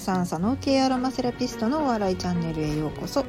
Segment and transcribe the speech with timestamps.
[0.00, 3.24] さん佐野系アロマセラピストのお笑いチャンネルへようこそ。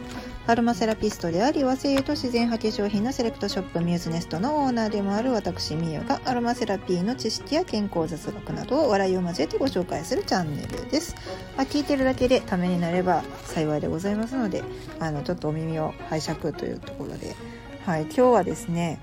[0.47, 11.15] アロマセラピストであり和製油と自然派化粧品のセレクトショップミューズネストのオーナーでもある私みゆがアロマセラピーの知識や健康雑学などを笑いを交えてご紹介するチャンネルです、
[11.57, 14.63] まあ、聞いてるだけでためになれば幸いでございますので
[14.99, 17.35] あのちょっとお耳を拝借というところで。
[17.85, 18.99] はい今日はですね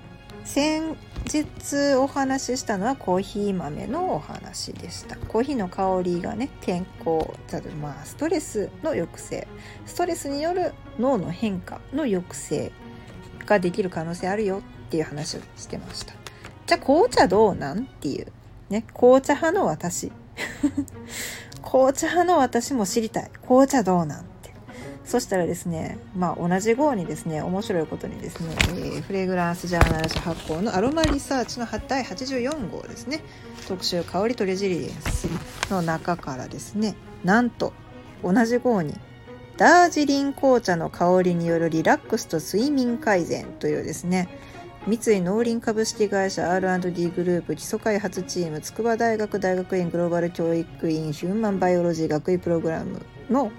[0.48, 0.96] 先
[1.30, 5.14] 日お話ししたのはコーヒー豆のお話でした。
[5.16, 7.28] コーヒーの香りがね健康
[7.82, 9.46] まあストレスの抑制
[9.84, 12.72] ストレスによる脳の変化の抑制
[13.44, 16.14] ができる可能性あるよっていう話をしてました。
[16.66, 18.32] じゃあ紅茶どうなんっていう
[18.70, 20.10] ね紅茶派の私。
[21.62, 23.30] 紅茶派の私も知りたい。
[23.46, 24.24] 紅茶どうなん？
[25.08, 33.22] そしたらですね、まあ、同じ号にですね、面白いことにですね、えー、フレグランスジャーナル社発行のアロマリサーチの第84号ですね、
[33.66, 35.26] 特集香りとレジリエンス
[35.70, 37.72] の中からですね、なんと
[38.22, 38.92] 同じ号に
[39.56, 44.28] ダージリン紅茶の香りによるリラックスと睡眠改善というですね、
[44.86, 53.00] 三井農林株式会社 R&D グループ基礎開発チーム筑波大学大学院グローバル教育院ヒューマンバイオロジー学位プログラム
[53.30, 53.52] の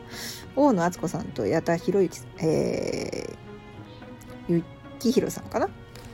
[0.56, 4.64] 大野敦子さんと矢田博之、えー、
[5.00, 5.70] 幸宏さんかな？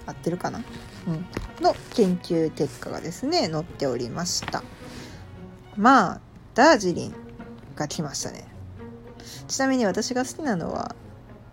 [0.05, 0.63] 合ってるかな、
[1.07, 1.25] うん、
[1.63, 4.63] の研究結果がですね載っておりました。
[5.75, 6.21] まあ
[6.53, 7.15] ダージリン
[7.75, 8.47] が来ましたね。
[9.47, 10.95] ちなみに私が好きなのは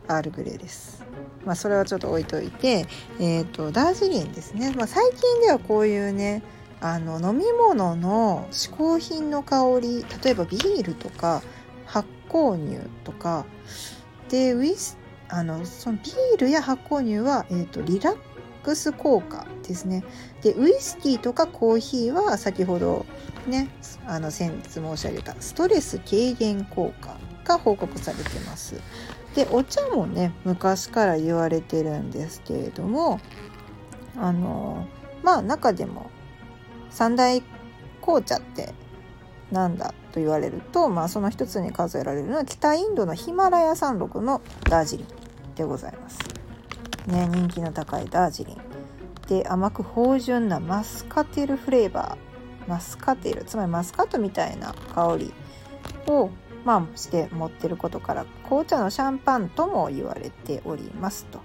[0.08, 1.02] アールグレーです。
[1.44, 2.86] まあそれはちょっと置いといて
[3.18, 6.42] えっ、ー、とダージリンですね、まあ、最近ではこういうね
[6.80, 11.42] あの飲み物の嗜好品の香り例えばビールとか
[12.32, 13.44] 酵乳とか。
[14.28, 14.96] でウイス
[15.28, 18.16] あのそのビールや発酵乳は、えーと、リラッ
[18.62, 20.04] クス効果ですね。
[20.42, 23.06] でウイスキーとかコーヒーは先ほど
[23.46, 23.68] ね
[24.06, 28.80] あの先日申し上げたストレス軽減効果が報告されてます。
[29.34, 33.20] でお茶もね昔から言われてるんですけれども
[34.16, 34.86] あの
[35.22, 36.10] まあ中でも
[36.90, 37.42] 三大
[38.02, 38.74] 紅茶って
[39.52, 46.18] なんだと言われると、まあ、その一つに数えられるのは北インドのヒマラヤ山麓のダージリンでございます。
[47.06, 48.56] ね、人気の高いダージリン。
[49.28, 55.34] で甘く芳醇なマスカテルフレーバーマスカテルつまりマスカットみたいな香り
[56.06, 56.30] を
[56.64, 61.40] まあして持ってることから紅茶のシャンパンとも言われておりますと。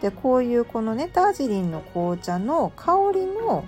[0.00, 3.64] でこういうこのねダージリンの紅茶の香りの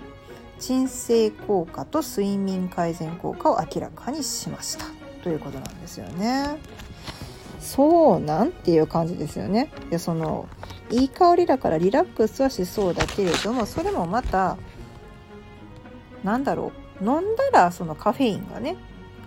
[0.59, 4.85] 鎮静効果と睡眠改善効果を明らかにしました
[5.23, 6.57] ということなんですよね。
[7.59, 9.71] そうなんていう感じですよね。
[9.89, 10.47] でその
[10.89, 14.57] いい香りだからリラックスはしそうだけれどもそれもまた
[16.23, 18.77] なんだろう飲んだらそのカフェインがね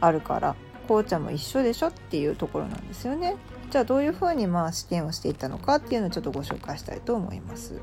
[0.00, 3.36] あるから紅茶も一緒でしょっていうところなんですよね。
[3.70, 7.80] じゃあどういうふうにまあ試験をしていったのかっていうのをちょっとご紹介したいと思います。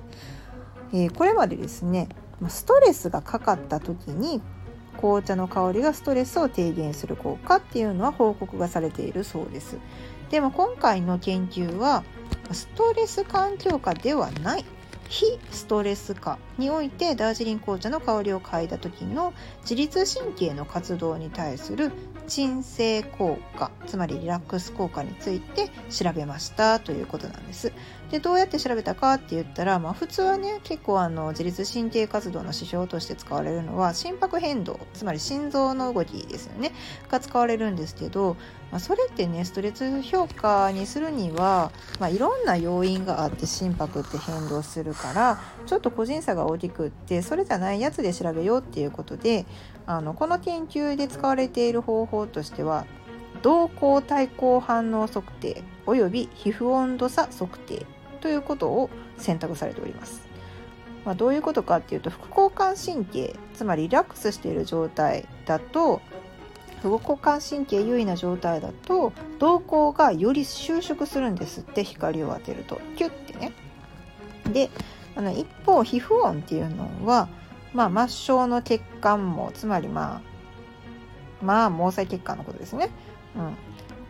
[0.92, 2.10] えー、これまでですね
[2.50, 4.42] ストレスがかかった時に
[4.98, 9.78] 紅茶の香りがストレスを低減する効果っていうのは報告がされているそうです。
[10.30, 12.04] でも今回の研究は
[12.52, 14.66] ストレス環境下ではない
[15.10, 21.92] 非ストレス下においてダージリン紅茶の香りを嗅いだ時の自律神経の活動に対する
[22.28, 27.72] 鎮静効果つまりリラックス効果について調べましたということなんです。
[28.12, 36.72] でどうやって調べたかって言ったら、まあ、普通はね結構あの自律神経活動の指標として使われるのは心拍変動つまり心臓の動きですよね
[37.10, 38.38] が使われるんですけど、
[38.72, 49.46] まあ、それってねストレス評価にするには、まあ、いろんな要因があって心拍って変動するからちょっと個人差が大きくってそれじゃないやつで調べようっていうことで
[49.86, 52.86] あのこの研究で使われている方法としては
[53.42, 57.86] 動向対抗反応測定および皮膚温度差測定
[58.18, 60.28] ということを選択されております。
[61.06, 66.02] まあ、どういうことかっていうと副交感神経つまりリラックスしている状態だと
[66.82, 73.54] 副交感神経優位な状態だと瞳孔がより収縮するんですって光を当てるとキュッてね。
[74.52, 74.70] で
[75.16, 77.28] あの一方皮膚温っていうのは、
[77.74, 80.22] まあ、末梢の血管もつまりま
[81.42, 82.90] あまあ毛細血管のことですね、
[83.36, 83.56] うん、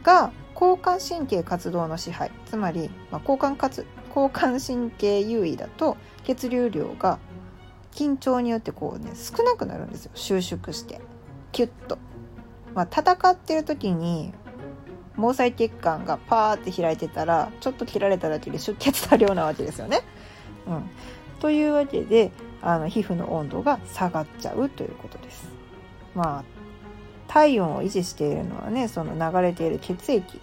[0.04, 3.86] が交感神経活動の支配つまり、まあ、交感活
[4.18, 7.20] 交感神経優位だと血流量が
[7.92, 11.00] 緊張によってこうね少なくなるんですよ収縮して
[11.52, 12.00] キュッと。
[12.74, 14.34] まあ、戦ってる時に
[15.16, 20.02] 毛細血管がパーって開いてたらちょっと切られただけで出血多量なわけですよね。
[20.68, 20.90] うん、
[21.40, 22.32] というわけで
[22.62, 25.48] あの皮膚の温度が下がっちゃうということです。
[26.14, 26.44] まあ
[27.28, 30.40] 体温を維持しているのはねその流れている血液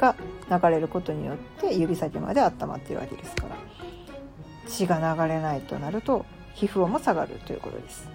[0.00, 0.16] が
[0.50, 3.56] 流れることによって指先まで温まっているわけですから。
[4.66, 6.24] 血が流れないとなると
[6.54, 8.08] 皮膚温も下がるということです。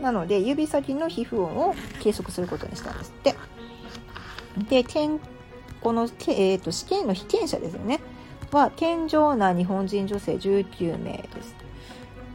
[0.00, 3.34] なので指先の皮膚温を計測することにしたんですって。
[4.68, 4.84] で
[5.80, 8.00] この、えーと、試験の被験者ですよね。
[8.52, 11.54] は健常な日本人女性19名です。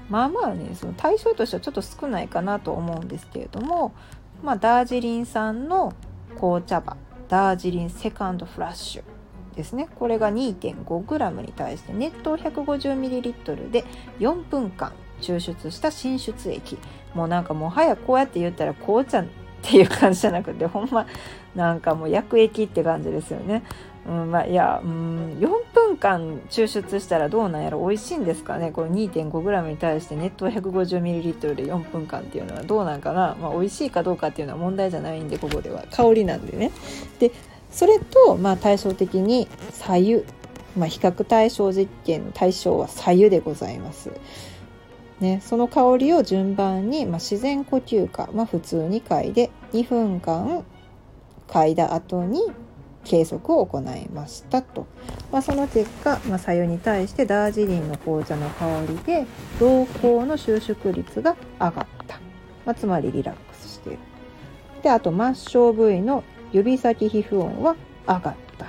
[0.10, 3.94] まあまあねその対象としてはちょっと少ないかなと思うんですけれども
[4.42, 5.94] まあダージリン産の
[6.38, 6.96] 紅茶葉
[7.30, 9.04] ダージリンセカンドフラッシュ
[9.56, 13.86] ですねこれが 2.5g に対して熱湯 150ml で
[14.20, 16.78] 4分間抽出した浸出液
[17.14, 19.26] もうなんかもはやこうやって言ったら紅茶っ
[19.64, 21.08] ていう感じじゃなくてほんま
[21.56, 23.64] なんかもう薬液って感じですよね。
[24.08, 27.86] うんまあ、いや、うん、4分間抽出したらどうなんやろ。
[27.86, 28.72] 美味しいんですかね。
[28.72, 35.84] この 2.5g に対して熱湯 150ml で4分間っていうのはどうなんかな、まあ、美味しいかどうかっていうのは問題じゃないんでここでは。
[35.92, 36.72] 香りなんでね。
[37.20, 37.32] で
[37.70, 40.24] それと、まあ、対照的に左右、
[40.78, 44.12] まあ、比較対象実験の対象は左右でございます。
[45.20, 50.64] ね、その香りを順番に、まあ、自然呼吸か、まあ、普通に嗅いで2分間
[51.48, 52.42] 嗅いだ後に
[53.08, 54.86] 計測を行いましたと、
[55.32, 59.26] まあ、その結果、まあ、左右に対してダージリンの紅茶の香りで
[59.60, 62.20] 瞳孔の収縮率が上がった、
[62.66, 64.00] まあ、つまりリラックスしている。
[64.84, 67.76] であと末梢部位の指先皮膚温は
[68.08, 68.68] 上がった。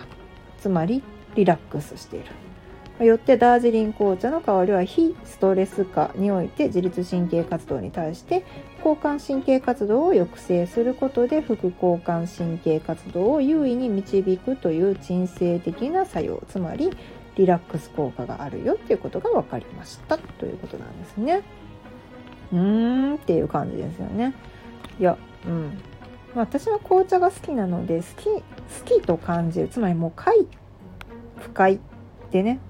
[0.61, 1.03] つまり
[1.35, 3.05] リラックスしている。
[3.05, 8.45] よってダージリン紅茶の香りは非ストレス下において自律神経活動に対して
[8.79, 16.91] 交感神経活動を抑制することで副交感神経活動を優位に導くという鎮静的な作用つまり
[17.37, 21.43] リラックス効果があるよっていうことが分かりましたということなんですね。
[22.53, 24.35] うーんっていう感じですよね。
[24.99, 25.17] いや、
[25.47, 25.79] うん。
[26.35, 28.43] 私は紅茶が好きなので好き好
[28.85, 30.47] きと感じるつまりもう快
[31.37, 31.81] 不快
[32.31, 32.61] でね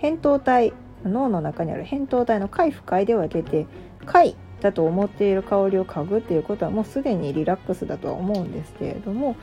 [0.00, 0.72] 扁桃体
[1.04, 3.66] 脳の中にある扁桃体の快不快で分けて
[4.06, 9.36] 快だと思っている香りを嗅ぐっていうことはもうすでにリラックスだとは思うんですけれども、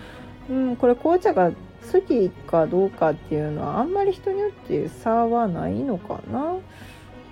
[0.49, 1.51] うん、これ紅茶が
[1.91, 6.55] 好きかどうかっていうのはあんまり人によって差はないのかな。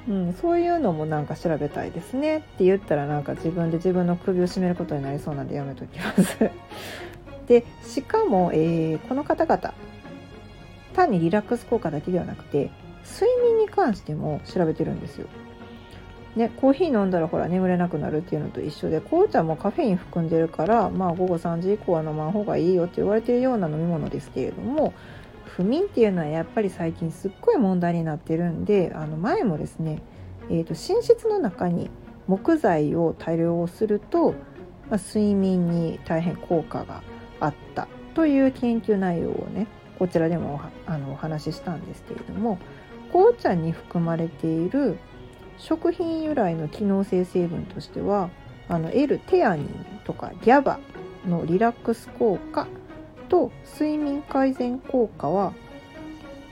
[0.07, 6.51] うん、そういうのもなんか調べたいですねって言ったらなんか自分で自分の首を絞めることになりそうなんでやめときます
[7.47, 9.73] でしかも、えー、この方々
[10.93, 12.69] 単にリラックス効果だけではなくて
[13.03, 15.27] 睡眠に関しても調べてるんですよ。
[16.35, 24.93] ね、コーヒー飲んだらほら眠れなくなるっていうのと一緒で紅茶もカフェイン含んでるからまあ午後3時以降は飲まん方がいいよって言われてるような飲み物ですけれども
[25.45, 30.01] 不眠っていうのはやっぱり最近すっごい問題になってるんであの前もですね、
[30.49, 31.89] えーと、寝室の中に
[32.27, 34.33] 木材を多量すると、
[34.89, 37.01] まあ、睡眠に大変効果が
[37.39, 39.67] あったという研究内容をね
[39.97, 42.57] こちらでもあのお話ししたんですけれども
[43.13, 44.97] 紅茶に含まれている
[45.57, 48.29] 食品由来の機能性成分としては
[48.67, 49.67] あの L テアニン
[50.03, 50.77] とか GABA
[51.27, 52.67] のリラックス効果
[53.29, 55.53] と睡眠改善効果は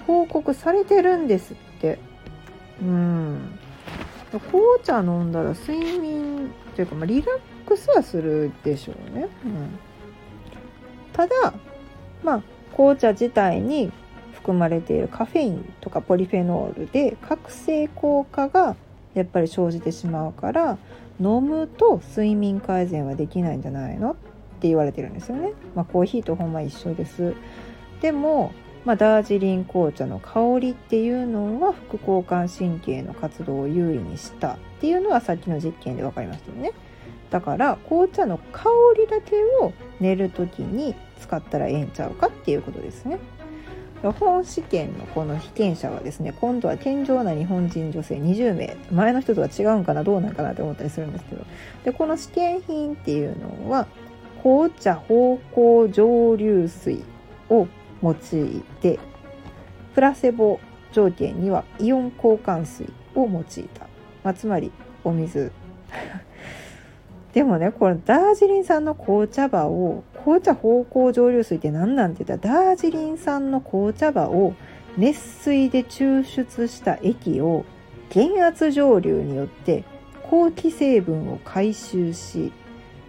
[0.08, 2.00] 報告されてるんですって。
[2.82, 3.60] うん。
[4.40, 9.80] 紅茶飲んだら睡眠というか、まあ、リラックスはするでしょうね、うん、
[11.12, 11.54] ただ
[12.24, 12.44] まあ
[12.76, 13.92] 紅茶自体に
[14.34, 18.76] 含まれているカフェインとかポリフェノールで覚醒効果が
[19.14, 20.78] やっぱり生じてしまうから
[21.20, 24.16] 飲むと睡眠改善はできないんじゃないのっ
[24.60, 25.54] て言われてるんですよね。
[25.76, 27.36] まあ、コーヒーとほんま一緒です。
[28.02, 28.52] でも、
[28.86, 36.74] まあ、ダージリン紅茶の香りっていうのは副交感神経の活動を優位にしたっていうのはさっきの実験で分かりましたよね。
[37.30, 43.20] だから紅茶の香りだけを寝る時に使ったらええんちゃうかっていうことですね。
[44.12, 48.76] 本試験のこの被験者はですね今度は健常な日本人女性20名。
[48.92, 51.46] 前の人とは違うんかなどうなんかなって思ったりするんですけど。
[51.86, 53.88] でこの試験品っていうのは
[54.42, 57.04] 紅茶芳香蒸留水
[57.50, 57.68] を
[58.02, 58.16] 用い
[58.82, 59.00] て
[59.96, 60.60] プラセボ
[60.92, 63.88] 条件にはイオン交換水を用いた、
[64.24, 64.72] まあ、つまり
[65.04, 65.52] お水。
[67.34, 72.16] でもねこれダージリン産の紅茶葉を紅茶芳香蒸留水って何なん。
[72.16, 74.54] て言ったらダージリン産の紅茶葉を
[74.98, 77.66] 熱水で抽出した液を
[78.10, 79.84] 減圧蒸留によって
[80.30, 82.54] 後期成分を回収し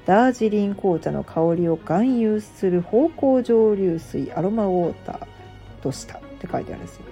[0.07, 5.27] ダージリン紅茶の香りを含有する芳香蒸留水アロマウォーター
[5.83, 6.87] としたって書いてあるん。
[6.87, 7.05] ですよ。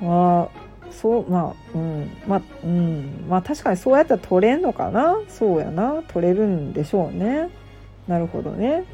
[0.00, 2.10] まあそうまあうん。
[2.26, 3.26] まあうん。
[3.28, 4.62] まあ確かにそうやったら取れん。
[4.62, 6.72] のかなそうやな取れるん。
[6.72, 7.48] でしょうね
[8.06, 8.84] なるほどね。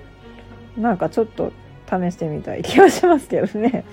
[0.77, 1.53] なんかちょっと
[1.87, 3.85] 試してみたい気がしますけどね。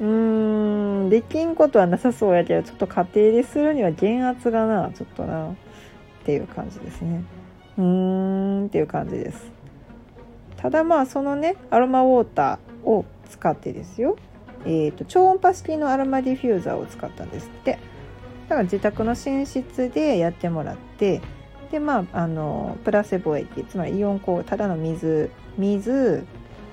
[0.00, 5.54] うーんできんことはなさそうやけどちょっと家庭でするには減圧がなちょっとな。
[6.24, 7.22] っていう感じですね。
[7.76, 7.84] うー
[8.62, 9.52] んっていう感じです。
[10.56, 14.16] ただまあそのねアロマウォーターを使ってですよ。
[14.64, 17.78] えーと、超音波式のアロマディフューザーを使ったんですって。
[18.48, 21.20] だから自宅の寝室でやってもらって
[21.74, 26.24] でまああのプラセボ液つまりイオンこうただの水水、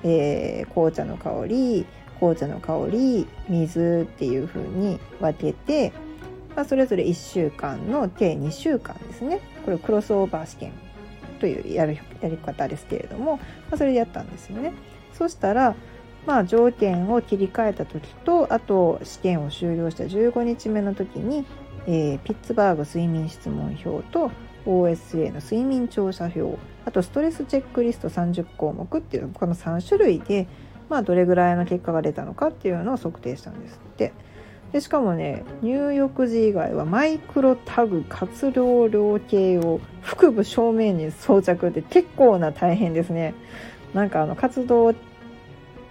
[0.04, 1.86] えー、紅茶の香り
[2.20, 5.92] 紅茶の香り水っていう風に分けて、
[6.54, 10.72] まあ、それぞれ1週間の計2週間ですねこれクロスオーバー試験
[11.40, 13.42] というやるやり方ですけれども、ま
[13.72, 14.72] あ、それでやったんですよね。
[15.12, 15.74] そしたら
[16.24, 21.44] まあ、条件を切り替えた時とあと試験を終了した15日目の時に、
[21.88, 24.30] えー、ピッツバーグ睡眠質問票と
[24.66, 30.46] OSA の睡眠調査票あとストレスチェックリスト30項目っていうこの3種類で、
[30.88, 34.12] まあ、どれぐらいの結果が出たのかっていうのを測定したんですって。
[34.72, 43.34] でしかもね入浴時以外はマイクロタグ活量量計を腹部正面に装着って結構な大変ですね。
[43.92, 44.94] なんかあの活動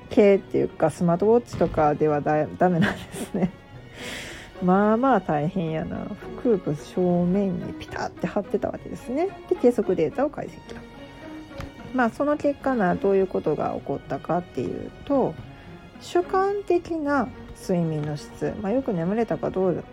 [0.09, 3.51] 系っていうかスマートウォッチとかではダメなんですね。
[4.63, 6.05] まあまあ大変やな。
[6.43, 9.29] 腹部正面にピタって貼ってたわけですね。
[9.49, 10.51] で計測データを解析。
[11.93, 15.33] まあその結果などういうことが起こったかっていうと
[15.99, 17.27] 主観的な
[17.61, 19.83] 睡眠の質、まあ、よく眠れたかどう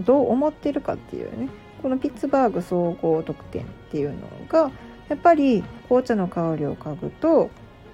[0.00, 1.48] どう思ってるかっていうね。
[1.82, 4.72] このピッツバーグ総合得点っていうのが
[5.08, 7.50] やっぱり紅茶の香りを嗅ぐと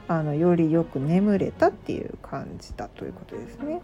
[0.09, 3.81] あのよりよく眠れたっていう感じだということですね。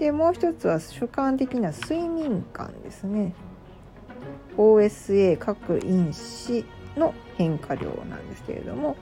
[0.00, 3.34] でもう一つは主観的な睡眠感ですね。
[4.56, 6.64] OSA 各因子
[6.96, 8.96] の変化量なんですけれども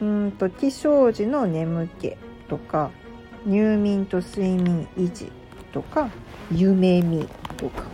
[0.00, 2.16] うんと起床時の眠気
[2.48, 2.90] とか
[3.46, 5.32] 入眠と睡眠維持
[5.72, 6.10] とか
[6.52, 7.84] 夢見とか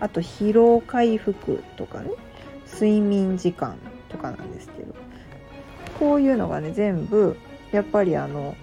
[0.00, 2.10] あと疲労回復とかね
[2.72, 3.76] 睡眠時間
[4.08, 4.94] とかなんですけど
[5.98, 7.36] こういうのがね全部
[7.72, 8.56] やっぱりあの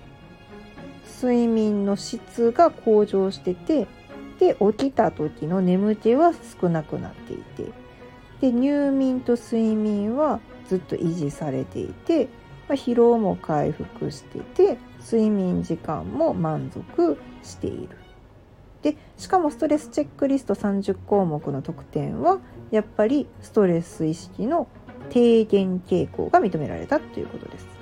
[1.22, 3.88] 睡眠の質が向上してて
[4.40, 7.72] で起きた時の眠気は少なくなっていて
[8.42, 12.26] で入眠と睡眠はずっと維持されていて、
[12.68, 17.98] まあ、疲労も回復してて睡眠時間も満足している。
[18.82, 22.40] でしかもストレスチェックリスト30項目の得点は
[22.72, 24.68] やっぱりストレス意識の
[25.12, 27.81] 低減傾向が認められたということです。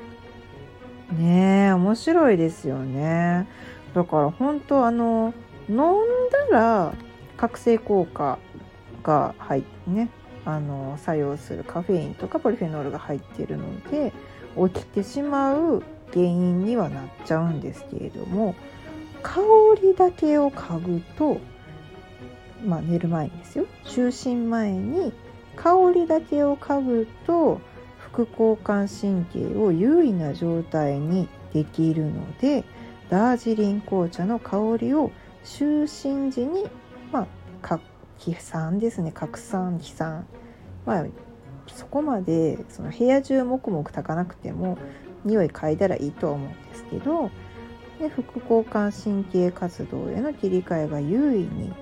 [1.13, 3.47] ねえ面白いですよね。
[3.93, 5.33] だから本当あの
[5.67, 5.79] 飲ん
[6.51, 6.93] だら
[7.37, 8.37] 覚醒効果
[9.03, 10.09] が入ってね
[10.45, 14.13] あの作用するカフェインとかポリフェノールが入っているので
[14.73, 18.55] 起きてしまう原因にはなっちゃうんですけれども
[19.21, 19.41] 香
[19.81, 21.39] りだけを嗅ぐと
[22.63, 25.13] まあ寝る前にですよ就寝前に
[25.55, 27.61] 香りだけを嗅ぐと
[28.11, 32.63] 副交感神経を優位な状態にできるので
[33.09, 35.11] ダージリン紅茶の香りを
[35.43, 36.67] 就寝時に
[37.11, 37.27] ま
[37.61, 37.79] あ
[38.17, 39.11] 飛散ですね。
[39.13, 40.27] 拡散飛散
[40.85, 41.05] まあ
[41.67, 44.77] そこまでその部屋中もくもく炊かなくても
[45.23, 47.31] 匂い嗅いだらいいとは思うんですけど
[47.99, 51.73] で副交感神経活動への切り替えが優位に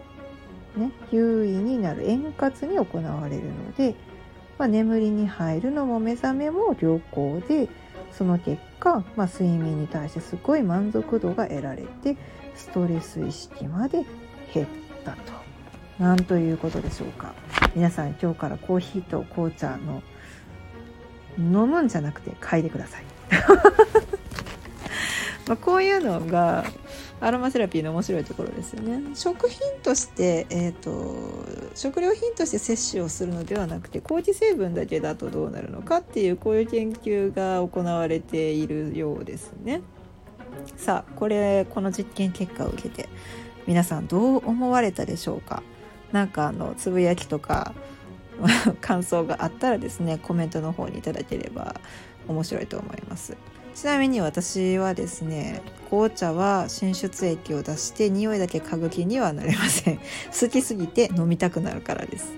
[0.77, 3.96] ね、優位になる円滑に行われるので、
[4.57, 7.69] まあ、眠りに入るのも目覚めも良好で
[8.11, 12.17] その結果、まあ、睡眠に対してすごい満足度が得られて
[12.55, 14.03] ストレス意識まで
[14.53, 14.67] 減っ
[15.05, 15.37] たと。
[15.99, 17.33] なんということでしょうか。
[17.75, 20.03] 皆さん今日からコーヒーと紅茶の
[21.37, 23.03] 飲むんじゃなくて嗅いでください。
[25.47, 26.65] まあこういうのが
[27.19, 29.15] アロマセラピーの面白いところですよね。
[29.15, 31.15] 食品として、えーと、
[31.74, 39.81] 食料品として摂取をするのではなくて麹成分だけだとどうなるのかっていうこういう研究が行われているようですね。
[40.75, 43.09] さあこれこの実験結果を受けて
[43.65, 45.63] 皆さんどう思われたでしょうか？
[46.12, 47.74] なんかあのつぶやきとか
[48.81, 51.75] 感想があったらですねコメントの方にいただければ
[52.27, 53.36] 面白いと思います。
[53.77, 60.00] ちなみに私はですね紅茶は新出液を出して匂いだけ嗅ぐ気にはなれません。
[60.38, 62.34] 好きすぎて飲みたくなるからです。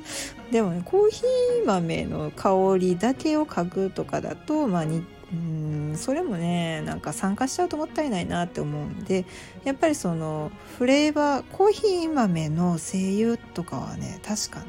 [0.51, 9.23] でもねコーヒー豆の香りだけを嗅ぐとかだとまあにうんそれもねなんか参加しちゃうともったいないなって思うんで
[9.63, 14.65] やっぱりそのフレーバーコーヒー豆の精油とかはね確かね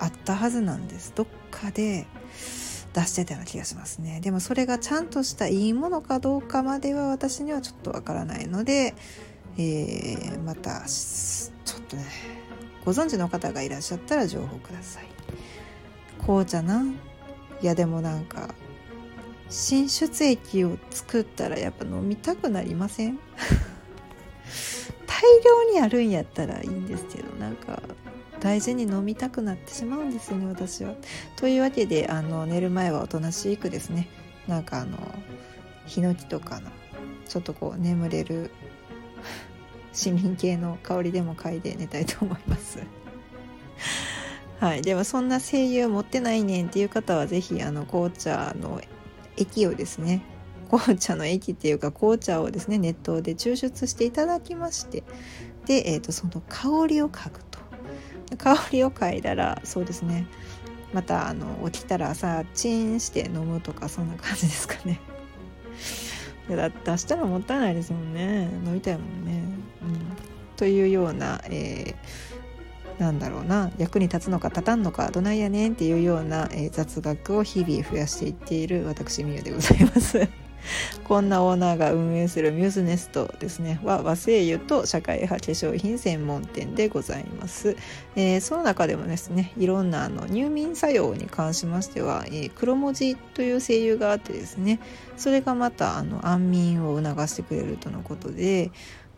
[0.00, 1.12] あったはずなんです。
[1.14, 2.08] どっかで
[2.94, 4.20] 出してたような気がしますね。
[4.22, 8.94] でもそれがちゃんとしたいいものかどうかまでは私にはちょっとわからないので、
[9.58, 12.04] えー、またちょっとね
[12.84, 15.06] ご存知の方がいらっしゃったら情報ください。
[16.20, 16.82] 紅茶な
[17.60, 18.54] いやでもなんか
[19.50, 23.18] 新出液を作ったらやっぱ飲みたくなりません？
[25.44, 27.82] 量にあるんやったらいいんですけどなんか
[28.40, 30.94] 大事に飲みたくなってしまうんですよね私は。
[31.36, 34.08] というわけであの寝る前はおとなしくですね
[34.46, 34.98] なんかあの
[35.86, 36.70] ヒノキとかの
[37.26, 38.50] ちょっとこう眠れる
[39.92, 42.80] 市民系の香りでも嗅いで寝たいと思います。
[44.60, 48.80] はい、でもそんな声優持ってないねんっていう方は是非あの紅茶の
[49.36, 50.22] 液をですね
[50.64, 55.02] 紅茶の液っていうか紅茶をですね熱湯で抽出していただきまして
[55.66, 57.54] で、えーと、その香りを嗅ぐと。
[58.36, 60.26] 香りを嗅いだらそうですね。
[60.92, 65.00] またあの起きたら朝チンして飲むとかそんな感じですかね。
[66.48, 68.48] だ出したらもったいないですもんね。
[68.64, 69.42] 飲みたいもんね、
[69.82, 69.98] うん、
[70.56, 73.70] というような、えー、なんだろうな。
[73.78, 80.43] 役に立つのか立たんのかどないやねんっていうような、えー、雑学を日々増やしていっている私みゆでございます。
[81.04, 83.80] こんなオーナーが運営するミューズネストですね。
[83.84, 87.76] は和製油と社会派化粧品専門店でございます、
[88.16, 94.80] えー、その中でもですねいろんなあの入眠作用に関しましては、えー、黒文字という精油があってですね
[95.16, 98.70] それがまたあの安眠を促してくれるとのことで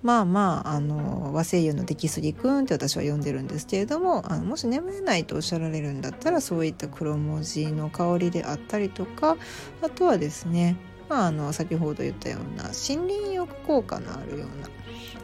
[0.02, 9.37] まあまああの和製油のデキスリ君って私は呼んでるんですけれどもあのもし眠れないとおっしゃられるんだったらそういった黒文字の香りであったりとか
[9.82, 10.76] あとはですね
[11.08, 14.68] まあ、あの先ほど言ったような森林浴効果のあるような、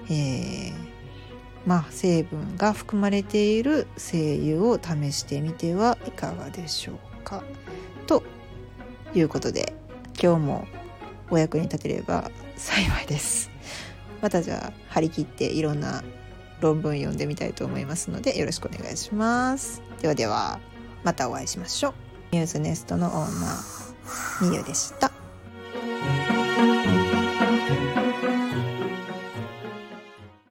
[0.09, 0.73] えー、
[1.67, 7.43] まあ、成分が含まれている精油を試してみてはいかがでしょうか。
[8.07, 8.23] と
[9.15, 9.75] いうことで
[10.21, 10.67] 今日も
[11.31, 13.51] お役に立てれば幸いです。
[14.21, 16.03] またじゃあ張り切っていろんな
[16.61, 19.83] 論文読んでみたいと思いますのでよろしくお願いします。
[20.01, 20.61] ではでは
[21.03, 21.95] またお会いしましょう。
[22.33, 25.22] ニュースネストのオーナーみゆでした。